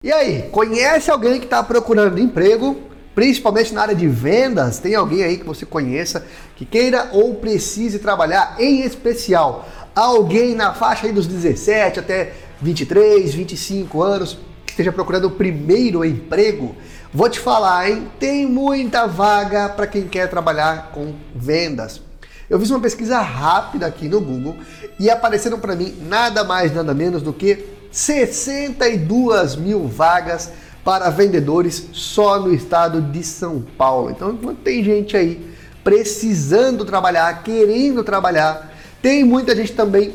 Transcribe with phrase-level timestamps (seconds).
[0.00, 2.80] E aí, conhece alguém que está procurando emprego,
[3.16, 4.78] principalmente na área de vendas?
[4.78, 6.24] Tem alguém aí que você conheça
[6.54, 12.32] que queira ou precise trabalhar, em especial alguém na faixa dos 17 até
[12.62, 16.76] 23, 25 anos que esteja procurando o primeiro emprego?
[17.12, 18.06] Vou te falar, hein?
[18.20, 22.00] Tem muita vaga para quem quer trabalhar com vendas.
[22.48, 24.54] Eu fiz uma pesquisa rápida aqui no Google
[25.00, 30.50] e apareceram para mim nada mais, nada menos do que 62 mil vagas
[30.84, 34.10] para vendedores só no estado de São Paulo.
[34.10, 40.12] Então, tem gente aí precisando trabalhar, querendo trabalhar, tem muita gente também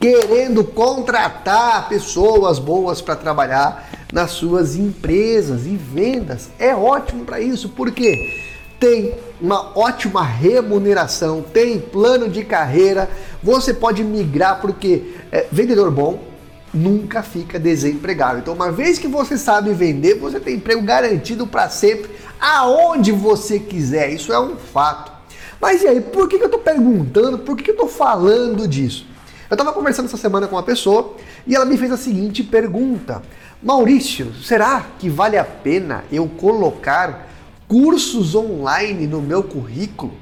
[0.00, 6.50] querendo contratar pessoas boas para trabalhar nas suas empresas e vendas.
[6.58, 8.34] É ótimo para isso, porque
[8.78, 13.08] tem uma ótima remuneração, tem plano de carreira,
[13.42, 16.22] você pode migrar porque é, vendedor bom
[16.76, 18.38] nunca fica desempregado.
[18.38, 23.58] Então, uma vez que você sabe vender, você tem emprego garantido para sempre, aonde você
[23.58, 24.10] quiser.
[24.10, 25.12] Isso é um fato.
[25.60, 29.06] Mas e aí, por que, eu estou perguntando, por que, eu estou falando disso?
[29.48, 31.14] Eu estava conversando essa semana com uma pessoa
[31.46, 33.22] e ela me fez a seguinte pergunta:
[33.62, 37.28] Maurício, será que vale a pena eu colocar
[37.66, 40.12] cursos online no meu currículo?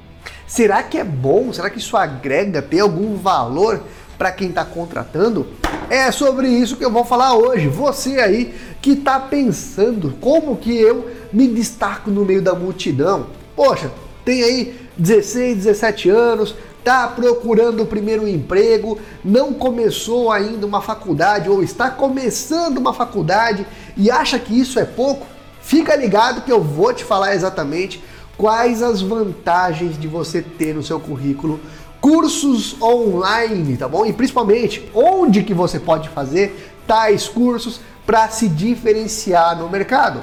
[0.47, 1.51] Será que é bom?
[1.51, 2.61] Será que isso agrega?
[2.61, 3.81] Tem algum valor
[4.17, 5.47] para quem está contratando?
[5.89, 7.67] É sobre isso que eu vou falar hoje.
[7.67, 13.27] Você aí que está pensando como que eu me destaco no meio da multidão.
[13.55, 13.91] Poxa,
[14.23, 21.49] tem aí 16, 17 anos, está procurando o primeiro emprego, não começou ainda uma faculdade
[21.49, 25.25] ou está começando uma faculdade e acha que isso é pouco,
[25.61, 28.03] fica ligado que eu vou te falar exatamente
[28.37, 31.59] quais as vantagens de você ter no seu currículo
[32.05, 34.05] cursos online, tá bom?
[34.05, 40.21] E principalmente onde que você pode fazer tais cursos para se diferenciar no mercado.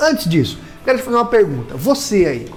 [0.00, 1.76] Antes disso, quero te fazer uma pergunta.
[1.76, 2.48] Você aí,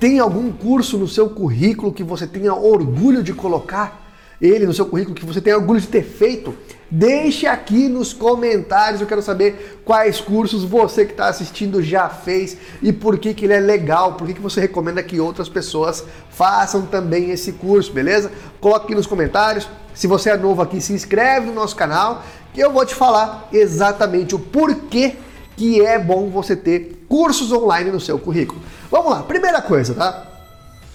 [0.00, 4.01] tem algum curso no seu currículo que você tenha orgulho de colocar
[4.42, 6.54] ele no seu currículo que você tenha orgulho de ter feito?
[6.90, 12.56] Deixe aqui nos comentários, eu quero saber quais cursos você que está assistindo já fez
[12.82, 16.04] e por que, que ele é legal, por que, que você recomenda que outras pessoas
[16.28, 18.30] façam também esse curso, beleza?
[18.60, 19.66] Coloque aqui nos comentários.
[19.94, 22.22] Se você é novo aqui, se inscreve no nosso canal
[22.52, 25.16] que eu vou te falar exatamente o porquê
[25.56, 28.60] que é bom você ter cursos online no seu currículo.
[28.90, 30.31] Vamos lá, primeira coisa, tá?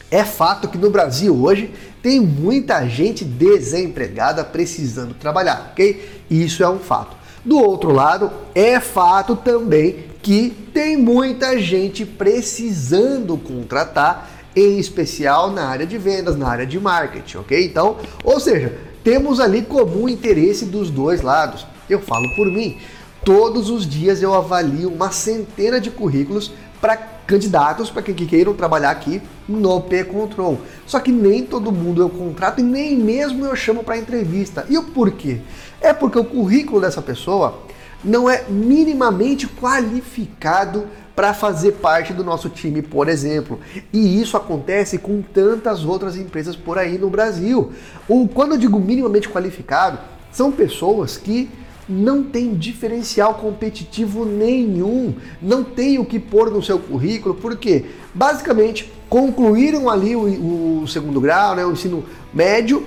[0.09, 6.23] É fato que no Brasil hoje tem muita gente desempregada precisando trabalhar, ok?
[6.29, 7.17] Isso é um fato.
[7.43, 15.67] Do outro lado, é fato também que tem muita gente precisando contratar, em especial na
[15.67, 17.65] área de vendas, na área de marketing, ok?
[17.65, 21.65] Então, ou seja, temos ali comum interesse dos dois lados.
[21.89, 22.77] Eu falo por mim,
[23.23, 26.51] todos os dias eu avalio uma centena de currículos
[26.81, 30.59] para candidatos para que queiram trabalhar aqui no P-Control.
[30.85, 34.65] Só que nem todo mundo eu contrato e nem mesmo eu chamo para entrevista.
[34.69, 35.41] E o porquê?
[35.81, 37.59] É porque o currículo dessa pessoa
[38.03, 43.59] não é minimamente qualificado para fazer parte do nosso time, por exemplo.
[43.91, 47.73] E isso acontece com tantas outras empresas por aí no Brasil.
[48.07, 49.97] Ou quando eu digo minimamente qualificado,
[50.31, 51.49] são pessoas que
[51.87, 58.91] não tem diferencial competitivo nenhum, não tem o que pôr no seu currículo, porque basicamente
[59.09, 62.03] concluíram ali o, o segundo grau, né, o ensino
[62.33, 62.85] médio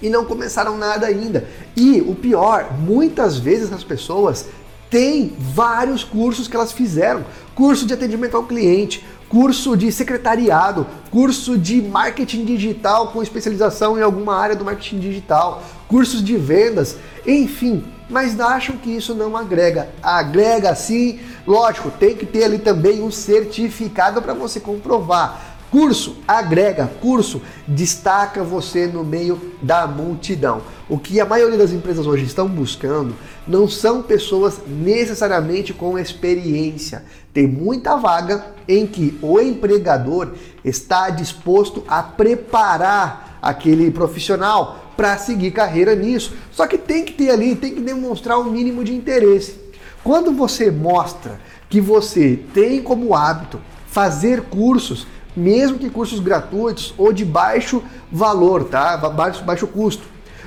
[0.00, 1.48] e não começaram nada ainda.
[1.76, 4.46] E o pior, muitas vezes as pessoas
[4.90, 7.24] têm vários cursos que elas fizeram,
[7.54, 14.02] curso de atendimento ao cliente, curso de secretariado, curso de marketing digital com especialização em
[14.02, 17.82] alguma área do marketing digital, cursos de vendas, enfim,
[18.12, 19.88] mas acham que isso não agrega.
[20.02, 25.56] Agrega sim, lógico, tem que ter ali também um certificado para você comprovar.
[25.70, 30.60] Curso agrega, curso destaca você no meio da multidão.
[30.86, 33.14] O que a maioria das empresas hoje estão buscando
[33.48, 37.02] não são pessoas necessariamente com experiência.
[37.32, 40.32] Tem muita vaga em que o empregador
[40.62, 46.32] está disposto a preparar aquele profissional para seguir carreira nisso.
[46.52, 49.60] Só que tem que ter ali, tem que demonstrar um mínimo de interesse.
[50.04, 55.06] Quando você mostra que você tem como hábito fazer cursos,
[55.36, 58.96] mesmo que cursos gratuitos ou de baixo valor, tá?
[58.96, 60.04] Baixo, baixo custo.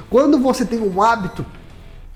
[0.10, 1.46] Quando você tem um hábito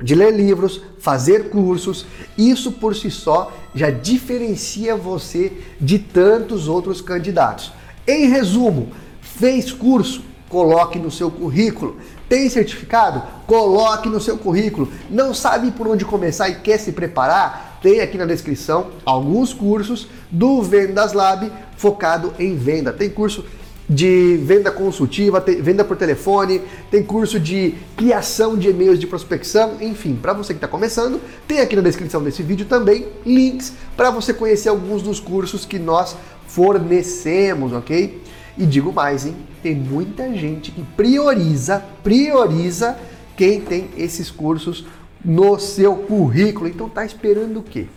[0.01, 2.05] de ler livros, fazer cursos,
[2.37, 7.73] isso por si só já diferencia você de tantos outros candidatos.
[8.07, 8.91] Em resumo,
[9.21, 11.97] fez curso, coloque no seu currículo.
[12.27, 13.23] Tem certificado?
[13.45, 14.91] Coloque no seu currículo.
[15.09, 17.79] Não sabe por onde começar e quer se preparar?
[17.81, 22.91] Tem aqui na descrição alguns cursos do Vendas Lab focado em venda.
[22.91, 23.45] Tem curso
[23.89, 26.61] de venda consultiva, venda por telefone,
[26.91, 31.59] tem curso de criação de e-mails de prospecção, enfim, para você que está começando, tem
[31.59, 36.15] aqui na descrição desse vídeo também links para você conhecer alguns dos cursos que nós
[36.45, 38.21] fornecemos, ok?
[38.59, 39.37] E digo mais, hein?
[39.63, 42.97] Tem muita gente que prioriza, prioriza
[43.37, 44.85] quem tem esses cursos
[45.23, 46.67] no seu currículo.
[46.67, 47.87] Então tá esperando o quê?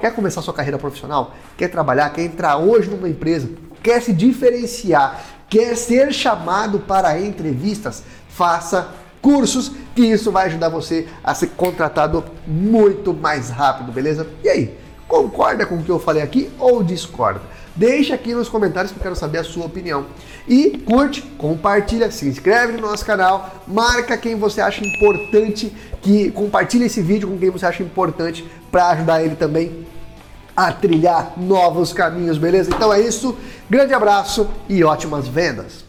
[0.00, 1.34] Quer começar sua carreira profissional?
[1.54, 2.08] Quer trabalhar?
[2.14, 3.50] Quer entrar hoje numa empresa?
[3.82, 5.22] Quer se diferenciar?
[5.50, 8.02] Quer ser chamado para entrevistas?
[8.30, 14.26] Faça cursos, que isso vai ajudar você a ser contratado muito mais rápido, beleza?
[14.42, 14.78] E aí,
[15.16, 17.40] concorda com o que eu falei aqui ou discorda?
[17.74, 20.06] Deixa aqui nos comentários que eu quero saber a sua opinião.
[20.46, 26.84] E curte, compartilha, se inscreve no nosso canal, marca quem você acha importante, que compartilha
[26.84, 29.86] esse vídeo com quem você acha importante para ajudar ele também
[30.54, 32.70] a trilhar novos caminhos, beleza?
[32.74, 33.36] Então é isso.
[33.68, 35.85] Grande abraço e ótimas vendas.